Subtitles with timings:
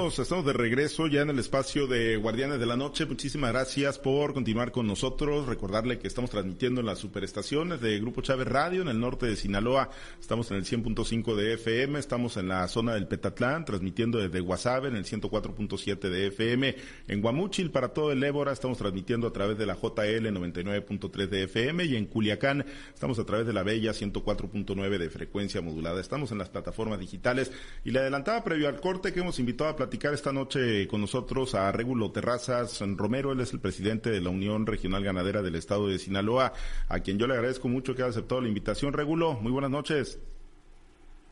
[0.00, 3.04] Estamos de regreso ya en el espacio de Guardianes de la Noche.
[3.04, 5.48] Muchísimas gracias por continuar con nosotros.
[5.48, 9.34] Recordarle que estamos transmitiendo en las superestaciones de Grupo Chávez Radio en el norte de
[9.34, 9.90] Sinaloa.
[10.20, 11.98] Estamos en el 100.5 de FM.
[11.98, 16.76] Estamos en la zona del Petatlán, transmitiendo desde Guasave en el 104.7 de FM.
[17.08, 21.42] En Guamúchil para todo el Ébora estamos transmitiendo a través de la JL 99.3 de
[21.42, 26.00] FM y en Culiacán estamos a través de la Bella 104.9 de frecuencia modulada.
[26.00, 27.50] Estamos en las plataformas digitales
[27.84, 31.72] y le adelantaba previo al corte que hemos invitado a esta noche con nosotros a
[31.72, 35.98] Régulo Terrazas Romero, él es el presidente de la Unión Regional Ganadera del Estado de
[35.98, 36.52] Sinaloa,
[36.88, 38.92] a quien yo le agradezco mucho que haya aceptado la invitación.
[38.92, 40.20] Régulo, muy buenas noches.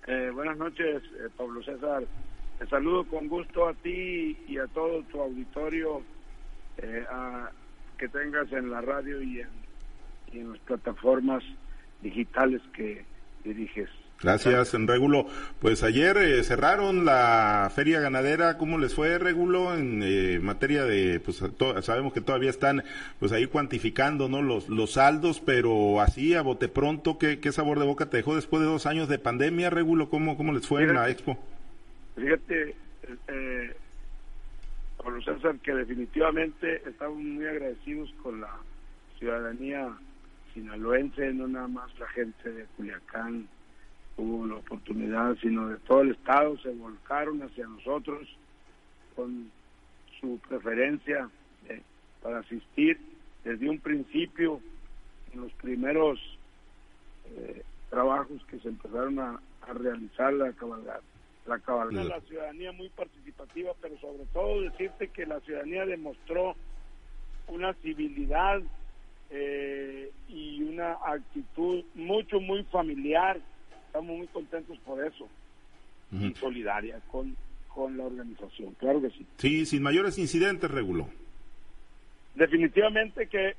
[0.07, 2.05] Eh, buenas noches, eh, Pablo César.
[2.59, 6.03] Te saludo con gusto a ti y a todo tu auditorio
[6.79, 7.05] eh,
[7.99, 9.43] que tengas en la radio y
[10.33, 11.45] en las plataformas
[12.03, 13.05] digitales que
[13.47, 13.89] diriges.
[14.23, 15.27] Gracias, Regulo.
[15.61, 18.57] Pues ayer eh, cerraron la feria ganadera.
[18.57, 21.43] ¿Cómo les fue, Regulo, en eh, materia de, pues
[21.83, 22.83] sabemos que todavía están,
[23.19, 24.41] pues ahí cuantificando, ¿no?
[24.41, 28.35] Los, los saldos, pero así a bote pronto, ¿qué, qué sabor de boca te dejó
[28.35, 30.09] después de dos años de pandemia, Regulo?
[30.09, 31.39] ¿Cómo, cómo les fue en la expo?
[32.17, 32.75] Fíjate,
[33.29, 33.77] eh,
[35.11, 38.51] los César, que definitivamente estamos muy agradecidos con la
[39.19, 39.89] ciudadanía
[40.57, 43.47] sinaloense, no nada más la gente de Culiacán,
[44.17, 48.27] hubo la oportunidad, sino de todo el Estado, se volcaron hacia nosotros
[49.15, 49.51] con
[50.19, 51.29] su preferencia
[51.69, 51.83] eh,
[52.23, 52.99] para asistir
[53.45, 54.61] desde un principio
[55.35, 56.19] en los primeros
[57.27, 59.41] eh, trabajos que se empezaron a,
[59.75, 61.03] realizar la cabalgata.
[61.45, 66.55] La cabalgata, la ciudadanía muy participativa, pero sobre todo decirte que la ciudadanía demostró
[67.49, 68.63] una civilidad
[69.31, 73.41] eh, y una actitud mucho, muy familiar
[73.87, 75.27] estamos muy contentos por eso
[76.13, 77.35] y solidaria con,
[77.69, 79.27] con la organización, claro que sí.
[79.39, 81.09] Sí, sin mayores incidentes, reguló.
[82.35, 83.57] Definitivamente que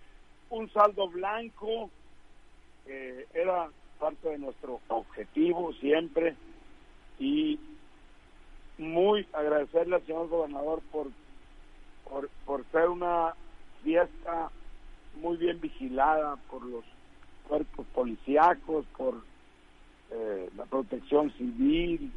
[0.49, 1.89] un saldo blanco
[2.85, 3.69] eh, era
[3.99, 6.35] parte de nuestro objetivo siempre
[7.19, 7.59] y
[8.77, 11.07] muy agradecerle al señor gobernador por,
[12.07, 13.33] por, por ser una
[13.83, 14.51] fiesta
[15.17, 16.83] muy bien vigilada por los
[17.47, 19.15] cuerpos policíacos, por
[20.11, 22.11] eh, la protección civil,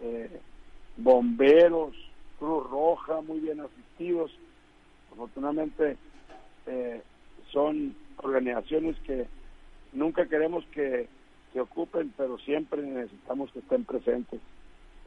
[0.00, 0.40] eh,
[0.96, 1.94] bomberos,
[2.38, 4.30] Cruz Roja, muy bien asistidos.
[5.12, 5.96] Afortunadamente
[6.66, 7.02] eh,
[7.50, 9.26] son organizaciones que
[9.92, 11.08] nunca queremos que
[11.52, 14.40] se ocupen, pero siempre necesitamos que estén presentes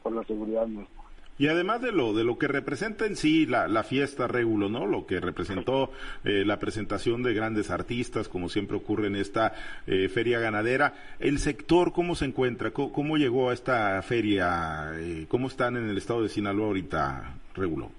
[0.03, 1.04] por la seguridad nuestra.
[1.37, 4.85] Y además de lo de lo que representa en sí la, la fiesta Régulo, ¿no?
[4.85, 5.91] Lo que representó
[6.23, 9.53] eh, la presentación de grandes artistas, como siempre ocurre en esta
[9.85, 15.47] eh, feria ganadera, el sector cómo se encuentra, cómo, llegó a esta feria, eh, cómo
[15.47, 17.91] están en el estado de Sinaloa ahorita, Régulo.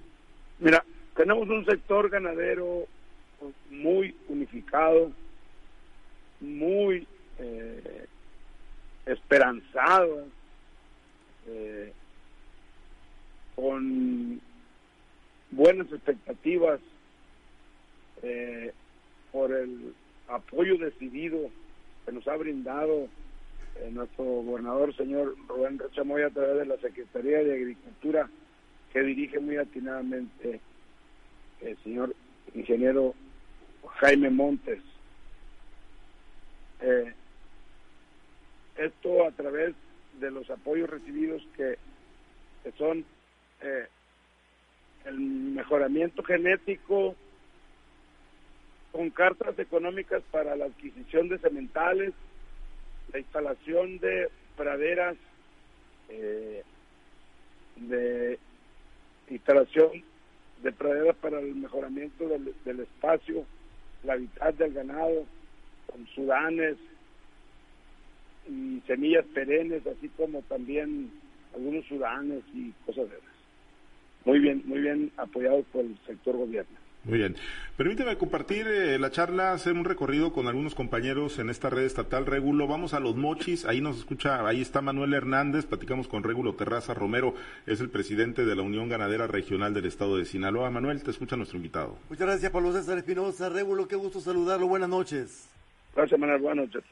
[0.59, 0.83] Mira,
[1.15, 2.87] tenemos un sector ganadero
[3.71, 5.13] muy unificado,
[6.41, 7.07] muy
[9.07, 10.27] esperanzado.
[11.47, 11.93] Eh,
[13.57, 14.41] con
[15.51, 16.79] buenas expectativas
[18.23, 18.73] eh,
[19.33, 19.95] por el
[20.29, 21.51] apoyo decidido
[22.05, 23.09] que nos ha brindado
[23.77, 28.29] eh, nuestro gobernador, señor Rubén Rochamoy, a través de la Secretaría de Agricultura,
[28.93, 30.61] que dirige muy atinadamente
[31.63, 32.15] el señor
[32.55, 33.15] ingeniero
[33.97, 34.81] Jaime Montes.
[36.81, 37.13] Eh,
[38.77, 39.75] esto a través
[40.21, 41.79] de los apoyos recibidos que
[42.77, 43.05] son
[43.63, 43.87] eh,
[45.07, 47.15] el mejoramiento genético
[48.93, 52.13] con cartas económicas para la adquisición de sementales,
[53.13, 55.17] la instalación de praderas,
[56.09, 56.63] eh,
[57.77, 58.39] de
[59.29, 60.03] instalación
[60.63, 63.45] de praderas para el mejoramiento del, espacio,
[64.03, 65.27] la hábitat del ganado,
[65.87, 66.77] con sudanes
[68.49, 71.11] y semillas perennes, así como también
[71.55, 73.36] algunos sudanes y cosas de esas
[74.27, 76.77] muy bien, muy bien apoyado por el sector gobierno.
[77.05, 77.37] Muy bien.
[77.77, 82.27] Permíteme compartir eh, la charla, hacer un recorrido con algunos compañeros en esta red estatal
[82.27, 82.67] Regulo.
[82.67, 86.95] Vamos a los mochis, ahí nos escucha, ahí está Manuel Hernández, platicamos con Regulo Terraza
[86.95, 87.35] Romero,
[87.67, 90.69] es el presidente de la Unión Ganadera Regional del Estado de Sinaloa.
[90.71, 91.97] Manuel, te escucha nuestro invitado.
[92.11, 93.51] Muchas gracias, Pablo César Espinosa.
[93.51, 95.49] Regulo, qué gusto saludarlo, buenas noches.
[95.95, 96.83] Gracias, Manuel, buenas noches.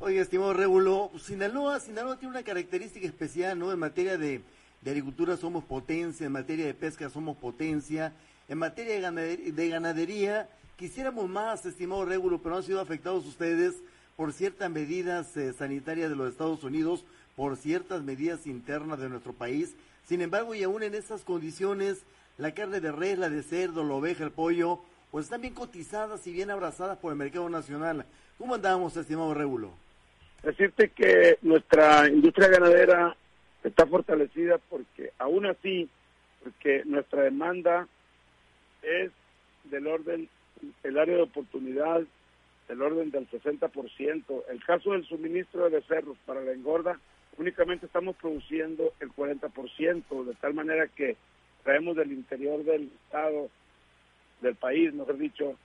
[0.00, 4.40] Oye, estimado Regulo, Sinaloa, Sinaloa tiene una característica especial, ¿no?, en materia de
[4.84, 8.12] de agricultura somos potencia, en materia de pesca somos potencia,
[8.48, 13.76] en materia de ganadería, quisiéramos más, estimado Régulo, pero han sido afectados ustedes
[14.14, 17.02] por ciertas medidas eh, sanitarias de los Estados Unidos,
[17.34, 19.74] por ciertas medidas internas de nuestro país.
[20.06, 22.02] Sin embargo, y aún en estas condiciones,
[22.36, 24.80] la carne de res, la de cerdo, la oveja, el pollo,
[25.10, 28.04] pues están bien cotizadas y bien abrazadas por el mercado nacional.
[28.36, 29.70] ¿Cómo andamos, estimado Rébulo?
[30.42, 33.16] Decirte que nuestra industria ganadera
[33.64, 35.88] está fortalecida porque aún así,
[36.42, 37.88] porque nuestra demanda
[38.82, 39.10] es
[39.64, 40.28] del orden,
[40.82, 42.02] el área de oportunidad
[42.68, 44.42] del orden del 60%.
[44.48, 47.00] El caso del suministro de becerros para la engorda,
[47.38, 51.16] únicamente estamos produciendo el 40%, de tal manera que
[51.62, 53.48] traemos del interior del estado,
[54.40, 55.56] del país, mejor dicho,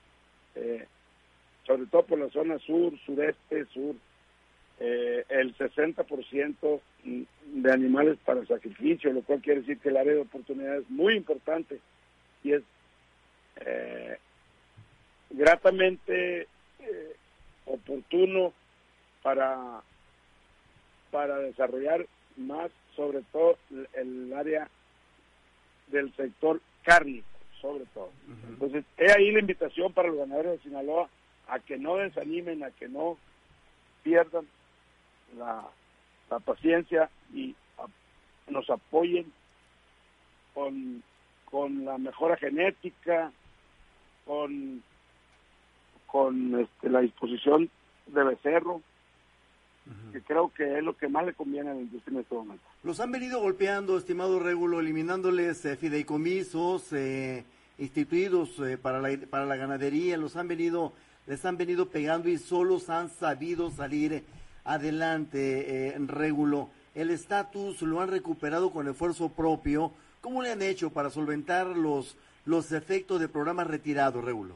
[0.55, 0.85] eh,
[1.67, 3.95] sobre todo por la zona sur, sureste, sur,
[4.79, 10.21] eh, el 60% de animales para sacrificio, lo cual quiere decir que el área de
[10.21, 11.79] oportunidad es muy importante
[12.43, 12.63] y es
[13.57, 14.17] eh,
[15.31, 16.47] gratamente
[16.79, 17.15] eh,
[17.65, 18.53] oportuno
[19.21, 19.81] para,
[21.11, 22.05] para desarrollar
[22.37, 23.57] más, sobre todo
[23.93, 24.69] el área
[25.87, 27.27] del sector cárnico,
[27.59, 28.11] sobre todo.
[28.47, 31.09] Entonces, he ahí la invitación para los ganaderos de Sinaloa
[31.47, 33.17] a que no desanimen, a que no
[34.03, 34.47] pierdan
[35.37, 35.67] la,
[36.29, 37.55] la paciencia y
[38.47, 39.31] nos apoyen
[40.53, 41.03] con,
[41.45, 43.31] con la mejora genética,
[44.25, 44.83] con,
[46.07, 47.69] con este, la disposición
[48.07, 48.81] de becerro,
[50.11, 52.63] que creo que es lo que más le conviene a la industria en este momento.
[52.83, 57.43] Los han venido golpeando, estimado Régulo, eliminándoles eh, fideicomisos eh,
[57.79, 60.93] instituidos eh, para, la, para la ganadería, los han venido,
[61.25, 64.23] les han venido pegando y solos han sabido salir
[64.73, 66.69] adelante, Régulo.
[66.95, 69.91] El estatus lo han recuperado con esfuerzo propio.
[70.21, 74.55] ¿Cómo le han hecho para solventar los, los efectos de programas retirados, Régulo?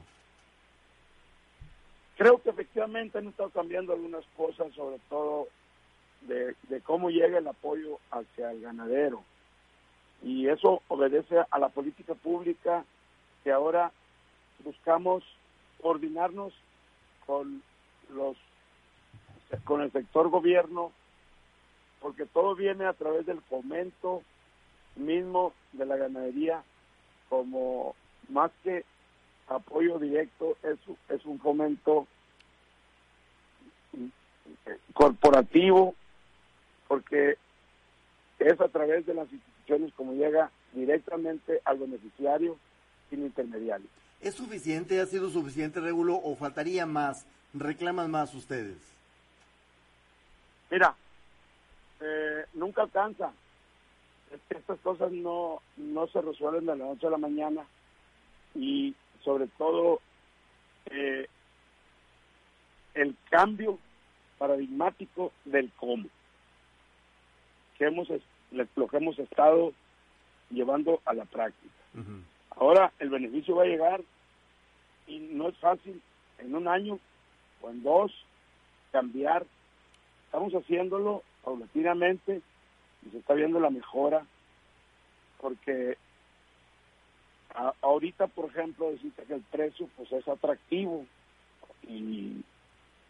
[2.18, 5.48] Creo que efectivamente han estado cambiando algunas cosas, sobre todo
[6.22, 9.24] de, cómo llega el apoyo hacia el ganadero.
[10.22, 12.86] Y eso obedece a la política pública
[13.44, 13.92] que ahora
[14.64, 15.24] buscamos
[15.82, 16.54] coordinarnos
[17.26, 17.62] con
[18.14, 18.38] los
[19.64, 20.92] con el sector gobierno
[22.02, 24.24] porque todo viene a través del fomento
[24.96, 26.64] mismo de la ganadería
[27.30, 27.96] como
[28.30, 28.84] más que
[29.48, 30.78] apoyo directo es,
[31.10, 32.08] es un fomento
[34.94, 35.96] corporativo,
[36.88, 37.38] porque
[38.40, 42.58] es a través de las instituciones como llega directamente al beneficiario
[43.10, 43.90] sin intermediarios.
[44.22, 47.26] ¿Es suficiente, ha sido suficiente, Regulo, o faltaría más?
[47.54, 48.78] ¿Reclaman más ustedes?
[50.74, 50.96] Mira,
[52.02, 53.32] eh, nunca alcanza.
[54.50, 57.64] Estas cosas no, no se resuelven de la noche a la mañana
[58.56, 60.02] y sobre todo
[60.88, 61.28] eh,
[62.96, 63.78] el cambio
[64.40, 66.10] paradigmático del cómo,
[67.78, 68.08] que hemos,
[68.76, 69.74] lo que hemos estado
[70.50, 71.74] llevando a la práctica.
[72.50, 74.02] Ahora el beneficio va a llegar
[75.06, 76.02] y no es fácil
[76.40, 76.98] en un año
[77.62, 78.12] o en dos
[78.92, 79.46] cambiar.
[80.34, 82.42] Estamos haciéndolo paulatinamente
[83.06, 84.26] y se está viendo la mejora
[85.40, 85.96] porque
[87.82, 91.06] ahorita, por ejemplo, decirte que el precio pues es atractivo
[91.88, 92.44] y,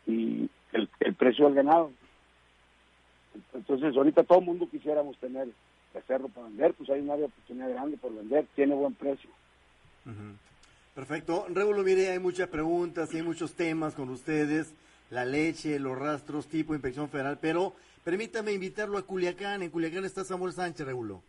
[0.05, 1.91] y el, el precio del ganado.
[3.53, 5.47] Entonces, ahorita todo el mundo quisiéramos tener
[5.93, 9.29] becerro para vender, pues hay una oportunidad grande por vender, tiene buen precio.
[10.93, 11.47] Perfecto.
[11.49, 14.73] Mire, hay muchas preguntas, hay muchos temas con ustedes,
[15.13, 19.61] la leche, los rastros, tipo inspección federal, pero permítame invitarlo a Culiacán.
[19.61, 21.21] En Culiacán está Samuel Sánchez, Rébulo.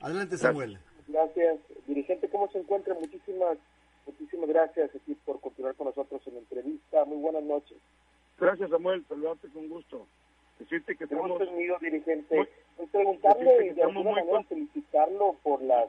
[0.00, 0.78] Adelante, Samuel.
[1.08, 2.28] Gracias, dirigente.
[2.28, 2.94] ¿Cómo se encuentra?
[2.94, 3.56] Muchísimas,
[4.06, 7.04] muchísimas gracias aquí por continuar con nosotros en la entrevista.
[7.06, 7.78] Muy buenas noches.
[8.38, 9.02] Gracias, Samuel.
[9.08, 10.06] Saludarte con gusto.
[10.58, 11.38] Decirte que tenemos...
[11.38, 12.36] tenido, dirigente.
[12.76, 15.88] Muy, preguntarle y de alguna manera felicitarlo por las,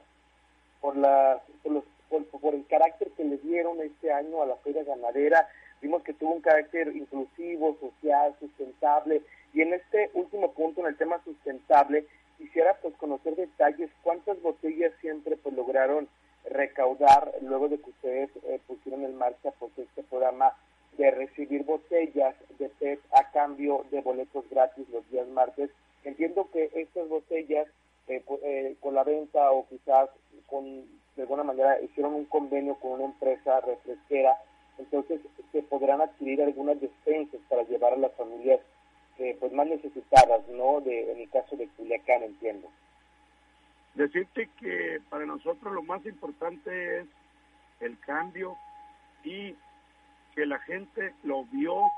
[0.79, 4.83] por las, por los por, el carácter que le dieron este año a la feria
[4.83, 5.47] ganadera.
[5.81, 9.21] Vimos que tuvo un carácter inclusivo, social, sustentable.
[9.53, 12.05] Y en este último punto, en el tema sustentable,
[12.37, 16.07] quisiera pues conocer detalles, cuántas botellas siempre pues lograron
[16.45, 20.53] recaudar luego de que ustedes eh, pusieron en marcha pues este programa
[20.97, 25.69] de recibir botellas de PET a cambio de boletos gratis los días martes.
[26.03, 27.67] Entiendo que estas botellas
[28.07, 30.09] eh, eh, con la venta o quizás
[30.47, 30.63] con
[31.15, 34.37] de alguna manera hicieron un convenio con una empresa refresquera,
[34.77, 35.19] entonces
[35.51, 38.61] se podrán adquirir algunas despensas para llevar a las familias
[39.19, 40.79] eh, pues más necesitadas, ¿no?
[40.79, 42.69] De, en el caso de Culiacán, entiendo.
[43.95, 47.07] Decirte que para nosotros lo más importante es
[47.81, 48.57] el cambio
[49.23, 49.53] y
[50.33, 51.91] que la gente lo vio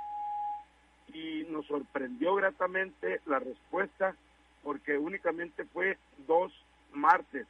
[1.14, 4.16] y nos sorprendió gratamente la respuesta
[4.64, 6.52] porque únicamente fue dos
[6.94, 7.46] martes,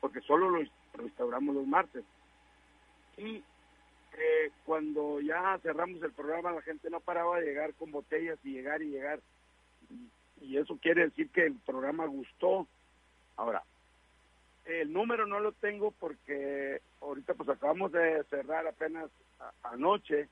[0.00, 2.04] porque solo lo restauramos los martes.
[3.16, 8.38] Y eh, cuando ya cerramos el programa, la gente no paraba de llegar con botellas
[8.44, 9.20] y llegar y llegar.
[10.40, 12.66] Y, eso quiere decir que el programa gustó.
[13.36, 13.62] Ahora,
[14.68, 19.10] el número no lo tengo porque ahorita pues acabamos de cerrar apenas
[19.62, 20.28] anoche.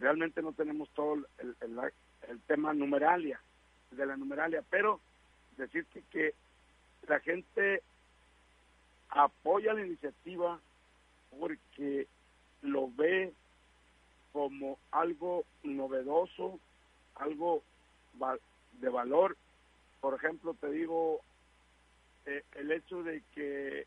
[0.00, 1.56] Realmente no tenemos todo el,
[2.28, 3.40] el, tema numeralia,
[3.92, 5.00] de la numeralia, pero
[5.56, 6.34] decirte que
[7.06, 7.82] la gente
[9.10, 10.58] apoya la iniciativa
[11.38, 12.08] porque
[12.62, 13.32] lo ve
[14.32, 16.58] como algo novedoso,
[17.14, 17.62] algo
[18.72, 19.36] de valor.
[20.00, 21.20] Por ejemplo, te digo,
[22.26, 23.86] eh, el hecho de que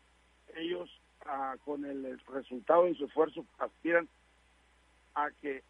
[0.56, 0.90] ellos
[1.26, 4.08] ah, con el resultado de su esfuerzo aspiran
[5.14, 5.62] a que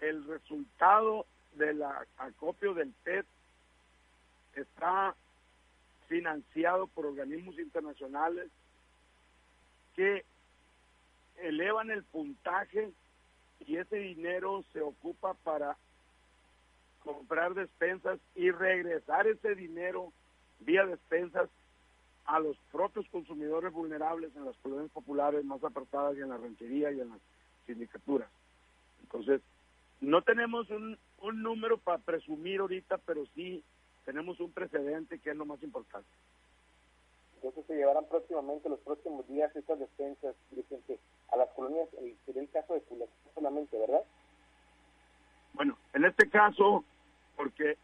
[0.00, 1.82] el resultado del
[2.18, 3.26] acopio del PET
[4.54, 5.14] está
[6.06, 8.50] financiado por organismos internacionales
[9.94, 10.24] que
[11.38, 12.92] elevan el puntaje
[13.66, 15.76] y ese dinero se ocupa para
[17.02, 20.12] comprar despensas y regresar ese dinero
[20.60, 21.48] vía despensas
[22.24, 26.92] a los propios consumidores vulnerables en las colonias populares más apartadas y en la ranchería
[26.92, 27.20] y en las
[27.66, 28.28] sindicaturas.
[29.02, 29.40] Entonces,
[30.00, 33.64] no tenemos un, un número para presumir ahorita, pero sí
[34.04, 36.08] tenemos un precedente que es lo más importante.
[37.36, 40.98] Entonces se llevarán próximamente, los próximos días, estas despensas, dirigente,
[41.30, 41.88] a las colonias,
[42.26, 44.02] sería el caso de Culiacán solamente, ¿verdad?
[45.54, 46.84] Bueno, en este caso,
[47.36, 47.76] porque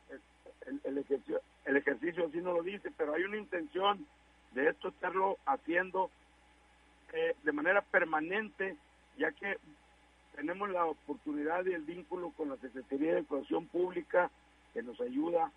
[0.66, 4.06] el, el, ejercicio, el ejercicio así no lo dice, pero hay una intención
[4.52, 6.11] de esto estarlo haciendo
[7.12, 8.76] eh, de manera permanente,
[9.18, 9.59] ya que
[10.35, 14.30] tenemos la oportunidad y el vínculo con la Secretaría de Educación Pública
[14.73, 15.52] que nos ayuda.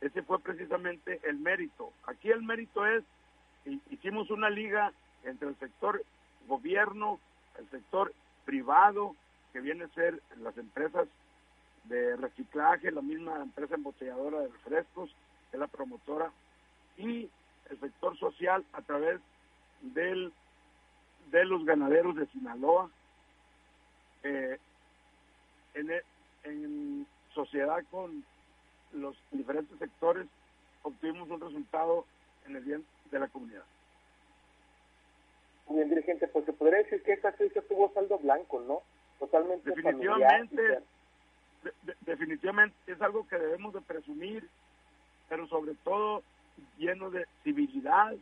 [0.00, 1.92] Ese fue precisamente el mérito.
[2.06, 3.02] Aquí el mérito es,
[3.90, 4.92] hicimos una liga
[5.24, 6.02] entre el sector
[6.46, 7.18] gobierno,
[7.58, 8.12] el sector
[8.44, 9.16] privado,
[9.52, 11.08] que viene a ser las empresas
[11.88, 15.10] de reciclaje, la misma empresa embotelladora de refrescos,
[15.52, 16.30] es la promotora,
[16.96, 17.28] y
[17.70, 19.20] el sector social a través
[19.82, 20.32] del,
[21.30, 22.90] de los ganaderos de Sinaloa,
[24.22, 24.58] eh,
[25.74, 26.02] en, e,
[26.44, 28.24] en sociedad con
[28.92, 30.26] los diferentes sectores
[30.82, 32.04] obtuvimos un resultado
[32.46, 33.64] en el bien de la comunidad.
[35.66, 38.82] Muy bien, dirigente, pues se podría decir que esta crisis tuvo saldo blanco, ¿no?
[39.18, 40.80] Totalmente Definitivamente,
[42.02, 44.48] definitivamente es algo que debemos de presumir,
[45.28, 46.22] pero sobre todo
[46.78, 48.14] lleno de civilidad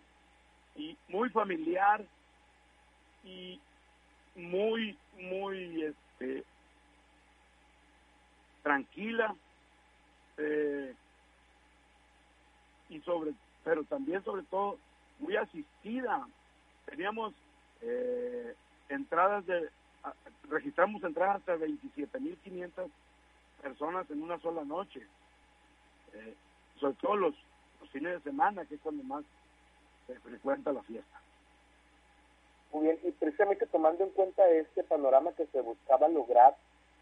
[0.76, 2.04] y muy familiar
[3.24, 3.60] y
[4.34, 6.44] muy, muy este,
[8.62, 9.34] tranquila
[10.38, 10.94] eh,
[12.88, 13.32] y sobre,
[13.62, 14.78] pero también sobre todo
[15.20, 16.26] muy asistida.
[16.86, 17.34] Teníamos
[17.82, 18.54] eh,
[18.88, 19.70] entradas de,
[20.48, 22.90] registramos entradas hasta 27.500
[23.64, 25.00] personas en una sola noche,
[26.12, 26.34] eh,
[26.78, 27.34] sobre todo los,
[27.80, 29.24] los fines de semana, que es cuando más
[30.06, 31.20] se frecuenta la fiesta.
[32.72, 36.54] Muy bien, y precisamente tomando en cuenta este panorama que se buscaba lograr,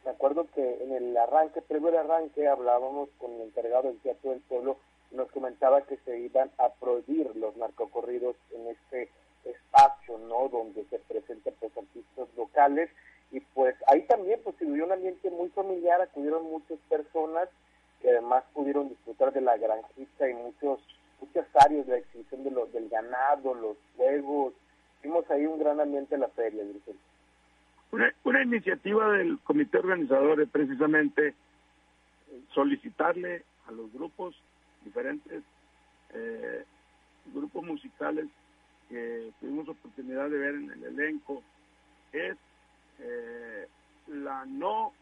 [0.04, 4.40] me acuerdo que en el arranque, previo arranque, hablábamos con el encargado del Teatro del
[4.42, 4.76] Pueblo,
[5.10, 9.10] nos comentaba que se iban a prohibir los narcocorridos en este
[9.44, 10.48] espacio, ¿no?
[10.48, 12.88] Donde se presentan pues artistas locales
[13.32, 17.48] y pues ahí también pues se vivió un ambiente muy familiar, acudieron muchas personas
[18.00, 20.80] que además pudieron disfrutar de la granjita y muchos
[21.20, 24.54] muchas áreas de la exhibición de los, del ganado, los juegos,
[25.02, 26.62] Vimos ahí un gran ambiente en la feria,
[27.90, 31.34] Una, una iniciativa del comité organizador es precisamente
[32.54, 34.36] solicitarle a los grupos
[34.84, 35.42] diferentes,
[36.14, 36.64] eh,
[37.34, 38.26] grupos musicales
[38.88, 41.42] que tuvimos oportunidad de ver en el elenco,
[42.12, 42.36] es
[43.02, 43.68] eh,
[44.08, 44.92] la no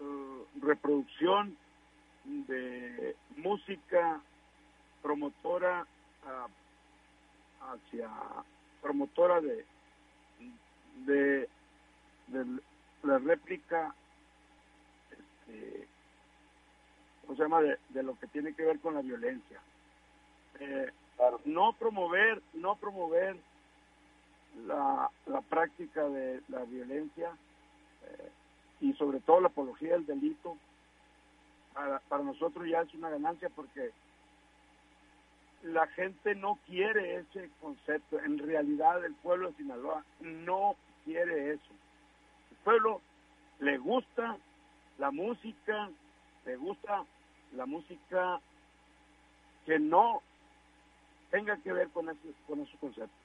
[0.00, 1.56] eh, reproducción
[2.24, 4.20] de música
[5.02, 5.86] promotora
[6.26, 6.46] ah,
[7.72, 8.10] hacia
[8.80, 9.64] promotora de,
[11.06, 11.48] de,
[13.02, 13.94] la réplica,
[15.10, 15.86] este,
[17.22, 19.60] ¿cómo se llama?, de, lo que tiene que ver con la violencia.
[20.60, 20.90] Eh,
[21.44, 23.36] no promover, no promover
[24.66, 27.30] la, la práctica de la violencia
[28.06, 28.30] eh,
[28.80, 30.56] y sobre todo la apología del delito,
[31.72, 33.90] para, para nosotros ya es una ganancia porque
[35.62, 38.20] la gente no quiere ese concepto.
[38.20, 41.72] En realidad el pueblo de Sinaloa no quiere eso.
[42.50, 43.00] El pueblo
[43.60, 44.36] le gusta
[44.98, 45.90] la música,
[46.44, 47.04] le gusta
[47.56, 48.40] la música
[49.64, 50.22] que no
[51.30, 53.23] tenga que ver con, ese, con esos conceptos.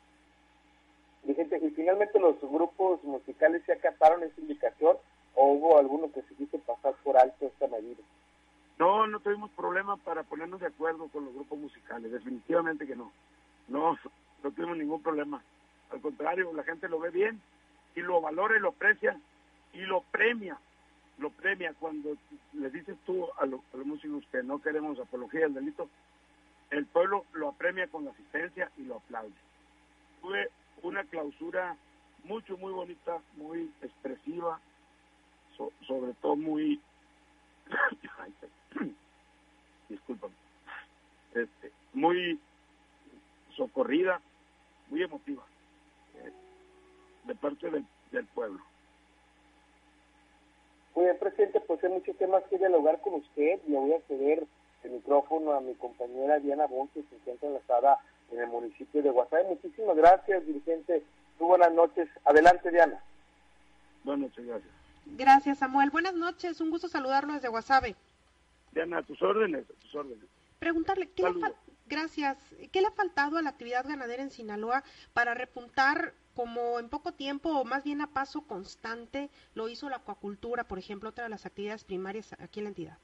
[1.26, 1.34] Y,
[1.72, 4.98] finalmente los grupos musicales se acataron esa indicación
[5.36, 8.02] o hubo alguno que se quiso pasar por alto esta medida.
[8.78, 13.12] No, no tuvimos problema para ponernos de acuerdo con los grupos musicales, definitivamente que no.
[13.68, 13.98] No,
[14.44, 15.44] no tuvimos ningún problema.
[15.92, 17.42] Al contrario, la gente lo ve bien
[17.96, 19.20] y lo valora y lo aprecia
[19.74, 20.58] y lo premia.
[21.18, 22.16] Lo premia cuando
[22.54, 25.90] le dices tú a, los músicos que no queremos apología del delito,
[26.70, 29.34] el pueblo lo apremia con la asistencia y lo aplaude.
[30.22, 30.50] Tuve
[30.84, 31.78] una clausura
[32.24, 34.60] mucho, muy bonita, muy expresiva,
[35.88, 36.80] sobre todo muy,
[39.90, 40.28] disculpa,
[41.34, 42.40] este, muy
[43.56, 44.22] socorrida,
[44.90, 45.44] muy emotiva,
[46.16, 46.32] eh,
[47.26, 47.86] de parte del,
[48.34, 48.60] pueblo.
[50.96, 53.60] Muy bien, presidente, pues hay muchos temas que dialogar con usted.
[53.68, 54.46] Le voy a ceder
[54.84, 58.00] el micrófono a mi compañera Diana Bon, que se encuentra enlazada
[58.32, 59.44] en el municipio de Guasave.
[59.46, 61.04] Muchísimas gracias, dirigente.
[61.40, 62.10] Muy buenas noches.
[62.26, 63.02] Adelante, Diana.
[64.04, 64.72] Buenas noches, gracias.
[65.06, 65.90] Gracias, Samuel.
[65.90, 66.62] Buenas noches.
[66.62, 67.96] Un gusto saludarlo desde Guasave.
[68.72, 70.26] Diana, a tus órdenes, a tus órdenes.
[70.60, 71.54] Preguntarle, ¿qué le,
[71.88, 72.38] gracias.
[72.72, 74.84] ¿Qué le ha faltado a la actividad ganadera en Sinaloa
[75.14, 79.98] para repuntar como en poco tiempo o más bien a paso constante lo hizo la
[79.98, 82.98] acuacultura, por ejemplo, otra de las actividades primarias aquí en la entidad?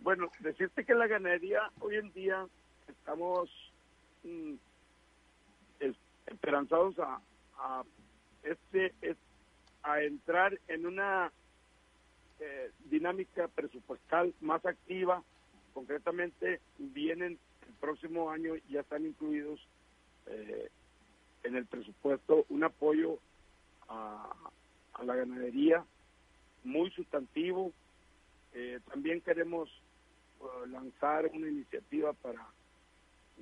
[0.00, 2.46] Bueno, decirte que la ganadería hoy en día
[2.88, 3.50] estamos
[4.24, 4.54] mm,
[6.26, 7.20] esperanzados a,
[7.58, 7.84] a
[8.42, 8.94] este,
[9.82, 11.32] a entrar en una
[12.40, 15.22] eh, dinámica presupuestal más activa.
[15.74, 19.60] Concretamente, vienen el próximo año, ya están incluidos
[20.26, 20.68] eh,
[21.42, 23.18] en el presupuesto un apoyo
[23.88, 24.34] a,
[25.02, 25.84] la ganadería
[26.64, 27.72] muy sustantivo.
[28.52, 29.70] Eh, también queremos
[30.68, 32.46] lanzar una iniciativa para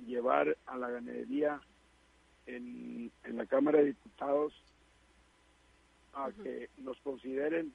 [0.05, 1.61] llevar a la ganadería
[2.45, 4.53] en, en la Cámara de Diputados
[6.13, 7.73] a que nos consideren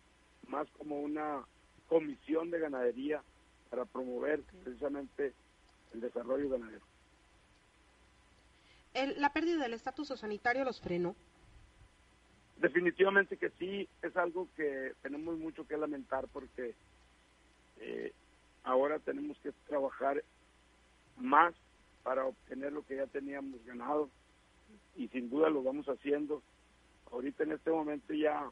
[0.48, 1.44] más como una
[1.88, 3.22] comisión de ganadería
[3.70, 5.32] para promover precisamente
[5.94, 6.85] el desarrollo ganadero.
[9.16, 11.16] ¿La pérdida del estatus sanitario los frenó?
[12.58, 16.74] Definitivamente que sí, es algo que tenemos mucho que lamentar porque
[17.80, 18.12] eh,
[18.64, 20.22] ahora tenemos que trabajar
[21.16, 21.54] más
[22.02, 24.10] para obtener lo que ya teníamos ganado
[24.96, 26.42] y sin duda lo vamos haciendo.
[27.10, 28.50] Ahorita en este momento ya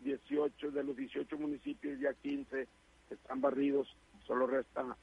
[0.00, 2.66] 18 de los 18 municipios, ya 15
[3.10, 3.88] están barridos,
[4.26, 4.96] solo resta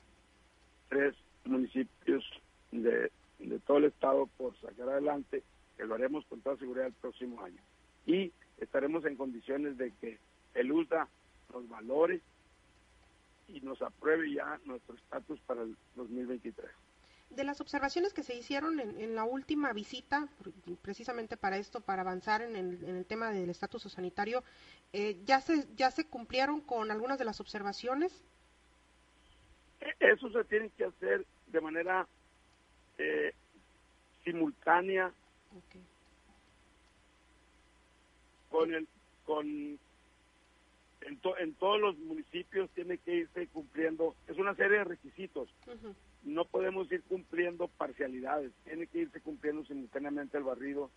[0.89, 2.23] tres municipios
[2.71, 5.43] de, de todo el estado por sacar adelante,
[5.75, 7.61] que lo haremos con toda seguridad el próximo año.
[8.05, 10.17] Y estaremos en condiciones de que
[10.53, 11.07] el ULTA
[11.53, 12.21] nos valore
[13.47, 16.86] y nos apruebe ya nuestro estatus para el 2023
[17.29, 20.27] de las observaciones que se hicieron en, la última visita,
[20.81, 24.43] precisamente para esto, para avanzar en el, tema del estatus sanitario,
[24.93, 28.23] eh, ¿ya, se, ¿ya se cumplieron con algunas de las observaciones?
[29.99, 32.07] Eso se tiene que hacer de manera
[32.97, 33.33] eh,
[34.23, 35.11] simultánea.
[38.49, 38.87] Con el
[39.25, 39.79] con en,
[41.39, 45.49] en, todos los municipios tiene que irse cumpliendo es una serie de requisitos
[46.23, 50.91] no podemos ir cumpliendo parcialidades, tiene que irse cumpliendo simultáneamente el barrido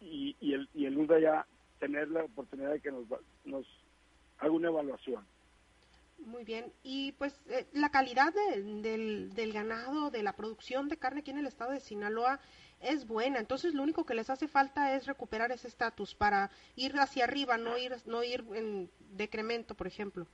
[0.00, 1.46] y, y, el, y el UDA ya
[1.78, 3.04] tener la oportunidad de que nos,
[3.44, 3.66] nos
[4.38, 5.24] haga una evaluación.
[6.18, 11.20] Muy bien, y pues eh, la calidad del, del ganado, de la producción de carne
[11.20, 12.38] aquí en el estado de Sinaloa
[12.80, 16.94] es buena, entonces lo único que les hace falta es recuperar ese estatus para ir
[16.98, 20.26] hacia arriba, no ir, no ir en decremento, por ejemplo.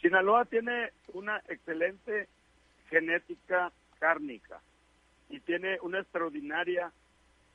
[0.00, 2.28] Sinaloa tiene una excelente
[2.88, 4.60] genética cárnica
[5.28, 6.92] y tiene una extraordinaria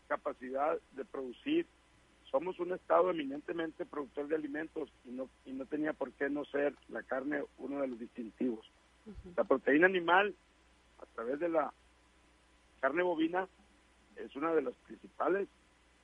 [0.07, 1.65] capacidad de producir.
[2.31, 6.45] Somos un estado eminentemente productor de alimentos y no, y no tenía por qué no
[6.45, 8.65] ser la carne uno de los distintivos.
[9.35, 10.35] La proteína animal,
[11.01, 11.73] a través de la
[12.79, 13.47] carne bovina,
[14.15, 15.47] es una de las principales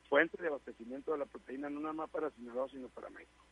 [0.09, 3.44] fuentes de abastecimiento de la proteína, no nada más para Sinaloa, sino para México.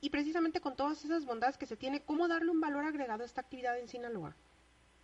[0.00, 3.26] Y precisamente con todas esas bondades que se tiene, ¿cómo darle un valor agregado a
[3.26, 4.34] esta actividad en Sinaloa?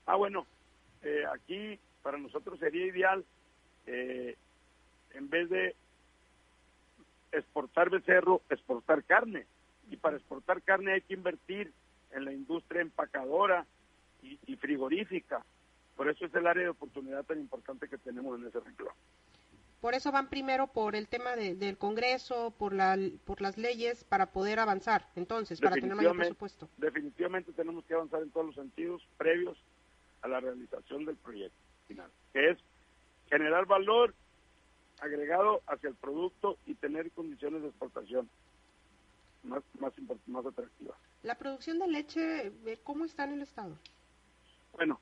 [0.06, 0.46] Ah, bueno,
[1.02, 3.24] eh, aquí para nosotros sería ideal,
[3.86, 4.36] eh,
[5.14, 5.74] en vez de
[7.32, 9.46] exportar becerro, exportar carne.
[9.90, 11.72] Y para exportar carne hay que invertir
[12.12, 13.66] en la industria empacadora
[14.22, 15.44] y, y frigorífica.
[15.96, 18.94] Por eso es el área de oportunidad tan importante que tenemos en ese renglón.
[19.84, 24.32] Por eso van primero por el tema del Congreso, por, la, por las leyes, para
[24.32, 26.70] poder avanzar, entonces, para tener mayor presupuesto.
[26.78, 29.58] Definitivamente tenemos que avanzar en todos los sentidos previos
[30.22, 32.58] a la realización del proyecto final, que es
[33.28, 34.14] generar valor
[35.00, 38.26] agregado hacia el producto y tener condiciones de exportación
[39.42, 39.92] más, más,
[40.26, 40.96] más atractivas.
[41.22, 43.76] La producción de leche, eh, ¿cómo está en el estado?
[44.72, 44.98] Bueno,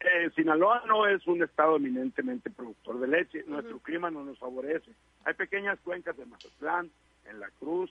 [0.00, 4.90] eh, Sinaloa no es un estado eminentemente productor de leche, nuestro clima no nos favorece.
[5.24, 6.90] Hay pequeñas cuencas en Mazatlán,
[7.26, 7.90] en La Cruz,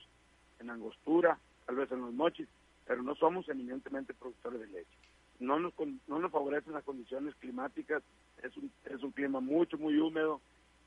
[0.58, 2.48] en Angostura, tal vez en Los Mochis,
[2.86, 4.96] pero no somos eminentemente productores de leche.
[5.38, 5.72] No nos,
[6.08, 8.02] no nos favorecen las condiciones climáticas,
[8.42, 10.40] es un, es un clima mucho, muy húmedo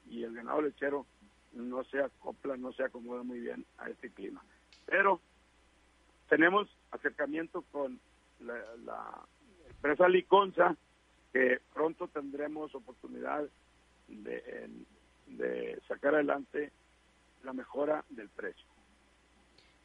[0.09, 1.05] y el ganado lechero
[1.53, 4.43] no se acopla, no se acomoda muy bien a este clima.
[4.85, 5.21] Pero
[6.27, 7.99] tenemos acercamiento con
[8.41, 9.21] la, la
[9.69, 10.75] empresa Liconza,
[11.33, 13.43] que pronto tendremos oportunidad
[14.07, 14.69] de,
[15.27, 16.71] de sacar adelante
[17.43, 18.65] la mejora del precio.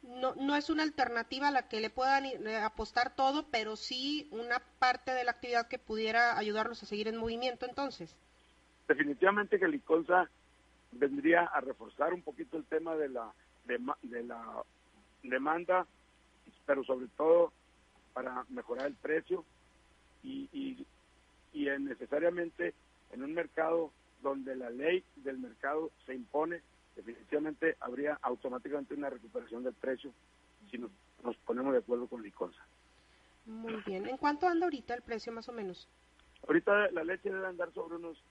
[0.03, 4.29] No, no es una alternativa a la que le puedan eh, apostar todo, pero sí
[4.31, 8.15] una parte de la actividad que pudiera ayudarlos a seguir en movimiento entonces.
[8.87, 10.29] Definitivamente que Liconza
[10.91, 13.31] vendría a reforzar un poquito el tema de la,
[13.65, 14.63] de la
[15.21, 15.85] demanda,
[16.65, 17.51] pero sobre todo
[18.13, 19.43] para mejorar el precio
[20.23, 20.85] y, y,
[21.53, 22.73] y necesariamente
[23.11, 26.61] en un mercado donde la ley del mercado se impone,
[26.95, 30.11] definitivamente habría automáticamente una recuperación del precio
[30.69, 30.91] si nos,
[31.45, 32.61] ponemos de acuerdo con Liconza.
[33.45, 34.07] Muy bien.
[34.07, 35.87] ¿En cuánto anda ahorita el precio más o menos?
[36.47, 38.21] Ahorita la leche debe andar sobre unos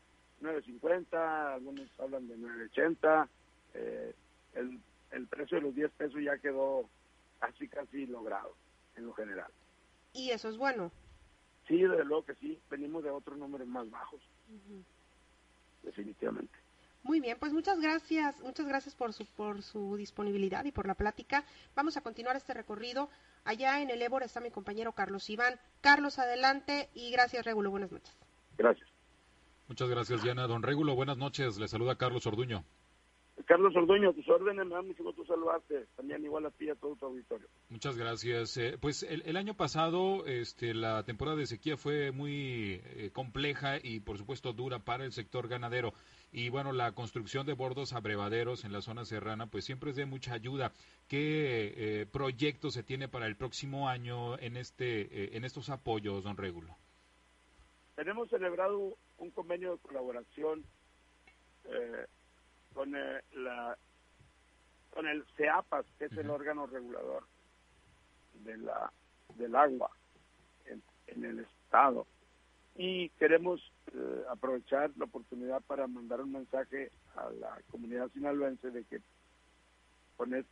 [0.40, 3.28] 9.50, algunos hablan de 9.80.
[3.74, 4.14] Eh,
[4.54, 6.88] el, el precio de los 10 pesos ya quedó
[7.40, 8.54] casi casi logrado
[8.96, 9.50] en lo general.
[10.12, 10.92] ¿Y eso es bueno?
[11.68, 14.20] Sí, desde luego que sí, venimos de otros números más bajos,
[15.82, 16.52] definitivamente.
[17.02, 20.94] Muy bien, pues muchas gracias, muchas gracias por su, por su disponibilidad y por la
[20.94, 21.44] plática.
[21.76, 23.08] Vamos a continuar este recorrido.
[23.44, 25.60] Allá en el Ébora está mi compañero Carlos Iván.
[25.80, 27.70] Carlos, adelante y gracias, Régulo.
[27.70, 28.14] Buenas noches.
[28.56, 28.88] Gracias.
[29.68, 30.46] Muchas gracias, Diana.
[30.46, 31.58] Don Régulo, buenas noches.
[31.58, 32.64] Le saluda Carlos Orduño.
[33.46, 36.74] Carlos Orduño, tus órdenes, me da mucho gusto saludarte, también igual a ti y a
[36.74, 37.46] todo tu auditorio.
[37.68, 38.56] Muchas gracias.
[38.56, 44.00] Eh, pues el, año pasado este, la temporada de sequía fue muy eh, compleja y
[44.00, 45.92] por supuesto dura para el sector ganadero.
[46.32, 50.06] Y bueno, la construcción de bordos abrevaderos en la zona serrana pues siempre es de
[50.06, 50.72] mucha ayuda.
[51.08, 56.36] ¿Qué eh, proyecto se tiene para el próximo año en, este, en estos apoyos, don
[56.36, 56.76] Régulo?
[57.94, 60.64] Tenemos celebrado un convenio de colaboración
[62.78, 63.76] con, eh, la,
[64.90, 67.24] con el CEAPAS, que es el órgano regulador
[68.34, 68.92] de la,
[69.34, 69.90] del agua
[70.66, 72.06] en, el Estado.
[72.76, 73.60] Y queremos
[73.92, 79.00] eh, aprovechar la oportunidad para mandar un mensaje a la comunidad sinaloense de que
[80.16, 80.46] con,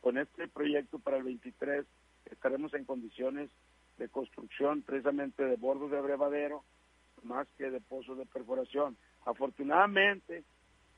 [0.00, 1.84] con este proyecto para el 23
[2.30, 3.50] estaremos en condiciones
[3.98, 6.64] de construcción precisamente de bordos de abrevadero
[7.22, 8.96] más que de pozos de perforación.
[9.26, 10.42] Afortunadamente,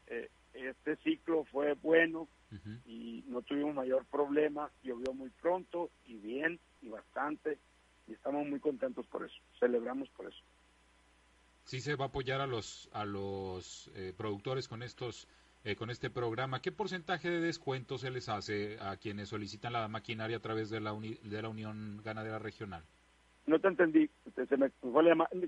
[0.06, 2.28] eh, este ciclo fue bueno
[2.84, 7.58] y no tuvimos mayor problema, llovió muy pronto y bien y bastante
[8.06, 10.42] y estamos muy contentos por eso, celebramos por eso.
[11.64, 15.28] Sí se va a apoyar a los a los eh, productores con estos
[15.64, 16.60] eh, con este programa.
[16.60, 20.80] ¿Qué porcentaje de descuento se les hace a quienes solicitan la maquinaria a través de
[20.80, 22.84] la de la Unión Ganadera Regional?
[23.46, 24.08] No te entendí.
[24.34, 24.70] Se me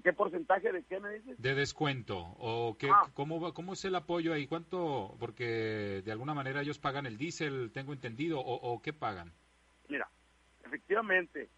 [0.02, 1.40] ¿Qué porcentaje de qué me dices?
[1.40, 2.18] De descuento.
[2.38, 3.09] ¿O qué, ah.
[3.14, 4.46] cómo, cómo es el apoyo ahí?
[4.46, 5.16] ¿Cuánto?
[5.20, 8.40] Porque de alguna manera ellos pagan el diésel, tengo entendido.
[8.40, 9.33] ¿O, qué pagan?
[9.88, 10.09] Mira,
[10.64, 11.48] efectivamente,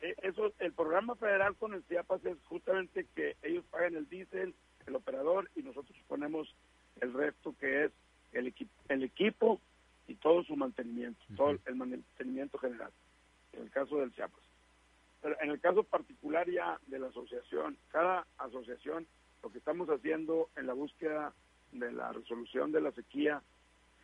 [0.00, 4.54] eh, eso el programa federal con el CIAPAS es justamente que ellos pagan el diésel,
[4.86, 6.54] el operador, y nosotros ponemos
[7.00, 7.92] el resto que es
[8.32, 8.54] el,
[8.88, 9.60] el equipo
[10.06, 12.92] y todo su mantenimiento, todo el mantenimiento general,
[13.54, 14.46] en el caso del CIAPAS.
[15.22, 19.06] Pero en el caso particular ya de la asociación, cada asociación,
[19.42, 21.32] lo que estamos haciendo en la búsqueda
[21.72, 23.42] de la resolución de la sequía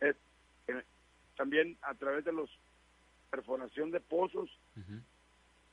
[0.01, 0.15] es
[1.37, 2.49] también a través de los
[3.31, 4.49] perforación de pozos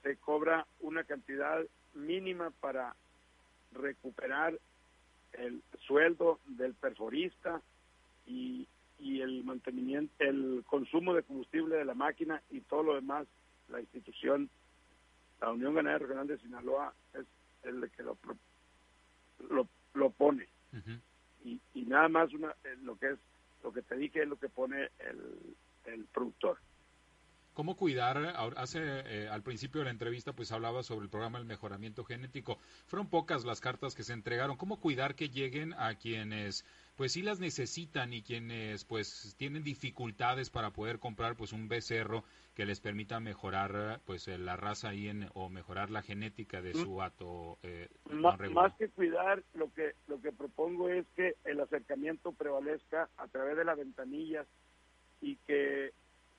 [0.02, 1.60] se cobra una cantidad
[1.94, 2.94] mínima para
[3.72, 4.58] recuperar
[5.32, 7.60] el sueldo del perforista
[8.26, 8.66] y,
[8.98, 12.60] y el mantenimiento, el consumo de combustible de la máquina y
[13.68, 14.50] la institución
[15.40, 17.26] la Unión Ganadera Regional de Sinaloa es
[17.62, 18.16] el que lo,
[19.94, 20.46] lo, pone.
[21.44, 23.18] y, y, nada más una, eh, lo que es
[23.62, 26.58] lo que te dije es lo que pone el, el productor.
[27.54, 28.34] ¿Cómo cuidar?
[28.56, 32.58] Hace eh, al principio de la entrevista pues hablaba sobre el programa del mejoramiento genético.
[32.86, 34.56] Fueron pocas las cartas que se entregaron.
[34.56, 36.64] ¿Cómo cuidar que lleguen a quienes
[36.96, 42.24] pues sí las necesitan y quienes pues tienen dificultades para poder comprar pues un becerro
[42.54, 46.74] que les permita mejorar pues eh, la raza ahí en, o mejorar la genética de
[46.74, 52.32] su hato eh, más, que cuidar lo que lo que propongo es que el acercamiento
[52.32, 54.46] prevalezca a través de las ventanillas
[55.22, 55.92] y que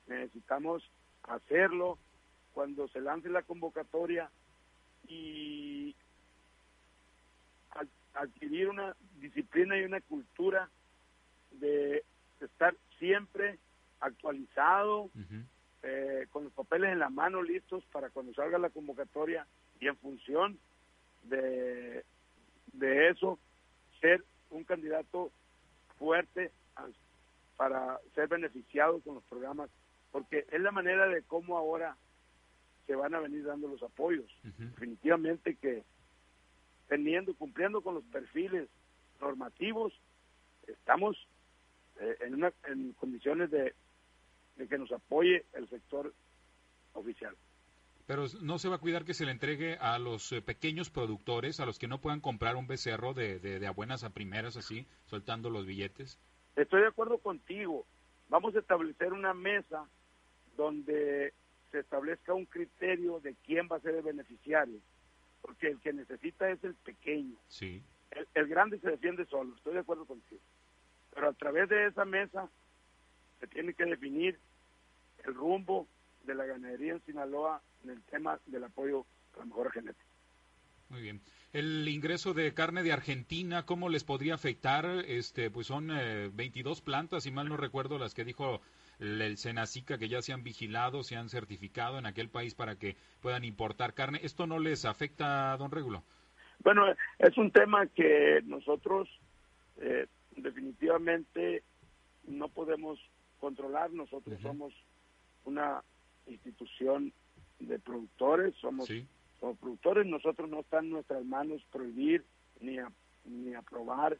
[0.06, 0.88] necesitamos
[1.24, 1.98] hacerlo
[2.52, 4.30] cuando se lance la convocatoria
[5.08, 5.94] y
[8.14, 10.68] adquirir una disciplina y una cultura
[11.52, 12.04] de
[12.40, 13.58] estar siempre
[14.00, 15.10] actualizado,
[15.82, 19.46] eh, con los papeles en la mano listos para cuando salga la convocatoria
[19.80, 20.58] y en función
[21.24, 22.04] de,
[22.72, 23.38] de eso
[24.00, 25.30] ser un candidato
[25.98, 26.50] fuerte
[27.56, 29.70] para ser beneficiado con los programas,
[30.12, 31.96] porque es la manera de cómo ahora
[32.86, 34.30] se van a venir dando los apoyos.
[34.42, 35.82] Definitivamente que
[36.88, 38.68] teniendo, cumpliendo con los perfiles
[39.20, 39.92] normativos,
[40.66, 41.16] estamos
[42.00, 43.74] eh, en, una, en condiciones de,
[44.68, 46.12] que nos apoye el sector
[46.92, 47.34] oficial.
[48.06, 51.60] Pero no se va a cuidar que se le entregue a los eh, pequeños productores,
[51.60, 54.86] a los que no puedan comprar un becerro de, de, a buenas a primeras, así,
[55.06, 56.18] soltando los billetes.
[56.56, 57.86] Estoy de acuerdo contigo.
[58.28, 59.88] Vamos a establecer una mesa
[60.56, 61.32] donde
[61.70, 64.78] se establezca un criterio de quién va a ser el beneficiario
[65.42, 67.36] porque el que necesita es el pequeño.
[67.48, 67.82] Sí.
[68.34, 70.40] El, grande se defiende solo, estoy de acuerdo contigo.
[71.14, 72.48] Pero a través de esa mesa
[73.40, 74.38] se tiene que definir
[75.24, 75.86] el rumbo
[76.24, 80.06] de la ganadería en Sinaloa en el tema del apoyo a la mejora genética.
[80.88, 81.20] Muy bien.
[81.52, 84.86] El ingreso de carne de Argentina, ¿cómo les podría afectar?
[85.06, 88.60] Este, pues son 22 eh, plantas, si mal no recuerdo, las que dijo
[89.02, 92.96] el Senacica que ya se han vigilado, se han certificado en aquel país para que
[93.20, 94.20] puedan importar carne.
[94.22, 96.04] ¿Esto no les afecta, don Régulo?
[96.60, 96.84] Bueno,
[97.18, 99.08] es un tema que nosotros
[99.78, 101.64] eh, definitivamente
[102.28, 103.00] no podemos
[103.40, 103.90] controlar.
[103.90, 104.72] Nosotros somos
[105.44, 105.82] una
[106.26, 107.12] institución
[107.58, 108.88] de productores, somos,
[109.60, 112.24] productores, nosotros no está en nuestras manos prohibir
[112.60, 112.76] ni,
[113.24, 114.16] ni aprobar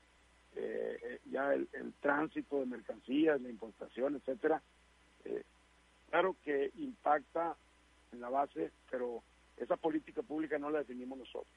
[0.55, 1.69] eh, eh, ya el,
[2.01, 4.63] tránsito de mercancías, la importación, etcétera,
[5.25, 5.45] eh,
[6.11, 7.57] claro que impacta
[8.13, 9.23] en la base, pero
[9.57, 11.55] esa política pública no la definimos nosotros.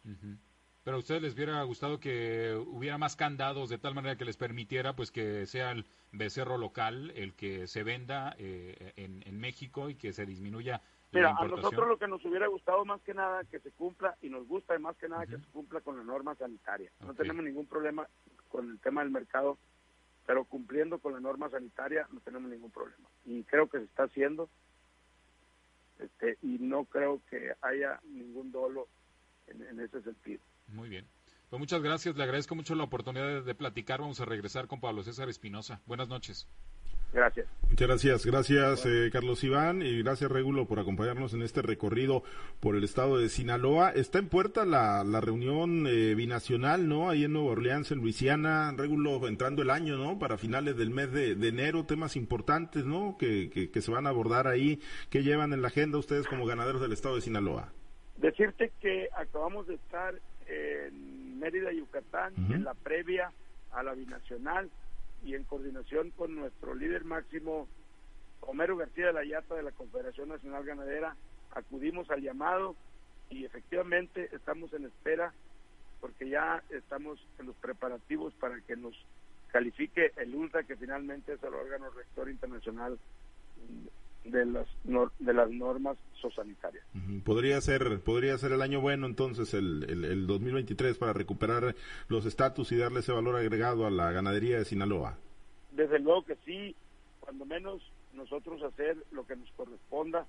[0.84, 4.38] Pero a ustedes les hubiera gustado que hubiera más candados de tal manera que les
[4.38, 9.96] permitiera pues que sea el becerro local el que se venda en, en México y
[9.96, 10.82] que se disminuya
[11.12, 14.30] Mira, a nosotros lo que nos hubiera gustado más que nada que se cumpla y
[14.30, 16.92] nos gusta más que nada que se cumpla con la norma sanitaria.
[17.06, 18.08] No tenemos ningún problema
[18.50, 19.58] con el tema del mercado,
[20.26, 23.08] pero cumpliendo con la norma sanitaria no tenemos ningún problema.
[23.26, 24.50] Y creo que se está haciendo
[26.00, 28.88] este, y no creo que haya ningún dolo
[29.48, 30.42] en, ese sentido.
[30.68, 31.06] Muy bien.
[31.50, 34.02] Pues muchas gracias, le agradezco mucho la oportunidad de platicar.
[34.02, 35.82] Vamos a regresar con Pablo César Espinosa.
[35.86, 36.48] Buenas noches.
[37.16, 37.48] Gracias.
[37.70, 38.26] Muchas gracias.
[38.26, 42.24] Gracias, eh, Carlos Iván, y gracias, Regulo, por acompañarnos en este recorrido
[42.60, 43.92] por el estado de Sinaloa.
[43.92, 47.10] Está en puerta la, la reunión eh, binacional, ¿no?
[47.10, 50.20] Ahí en Nueva Orleans, en Luisiana, Regulo, entrando el año, ¿no?
[50.20, 53.16] Para finales del mes de, enero, temas importantes, ¿no?
[53.18, 54.82] Que, que, se van a abordar ahí.
[55.10, 57.72] ¿Qué llevan en la agenda ustedes como ganaderos del estado de Sinaloa?
[58.18, 60.16] Decirte que acabamos de estar
[60.48, 63.32] en Mérida, Yucatán, en la previa
[63.72, 64.70] a la binacional
[65.26, 67.68] y en coordinación con nuestro líder máximo,
[68.42, 71.16] Homero García de la Yata de la Confederación Nacional Ganadera,
[71.52, 72.76] acudimos al llamado
[73.32, 75.34] y efectivamente estamos en espera
[76.00, 78.94] porque ya estamos en los preparativos para que nos
[79.48, 83.00] califique el ULTA, que finalmente es el órgano rector internacional
[84.26, 84.68] de las
[85.20, 86.86] de las normas sociosanitarias.
[87.24, 91.76] Podría ser podría ser el año bueno entonces el, el, el 2023 para recuperar
[92.08, 95.18] los estatus y darle ese valor agregado a la ganadería de Sinaloa.
[95.72, 96.76] Desde luego que sí,
[97.20, 97.82] cuando menos
[98.14, 100.26] nosotros hacer lo que nos corresponda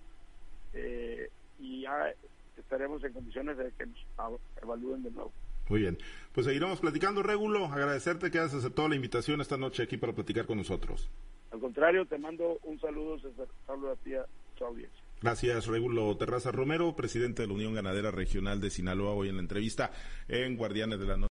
[0.75, 2.13] eh, y ya
[2.57, 5.33] estaremos en condiciones de que nos evalúen de nuevo.
[5.69, 5.99] Muy bien,
[6.33, 7.67] pues seguiremos platicando, Régulo.
[7.67, 11.11] Agradecerte que hayas aceptado la invitación esta noche aquí para platicar con nosotros.
[11.57, 14.27] Al contrario, te mando un saludo, César Pablo a.
[15.23, 19.41] Gracias, Regulo Terraza Romero, presidente de la Unión Ganadera Regional de Sinaloa, hoy en la
[19.41, 19.91] entrevista
[20.29, 21.25] en Guardianes de la Noche.